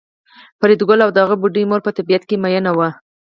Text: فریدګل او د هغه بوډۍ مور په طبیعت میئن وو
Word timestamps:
فریدګل 0.59 0.99
او 1.05 1.09
د 1.13 1.17
هغه 1.23 1.35
بوډۍ 1.41 1.63
مور 1.69 1.81
په 1.83 1.91
طبیعت 1.97 2.23
میئن 2.43 2.65
وو 2.71 2.87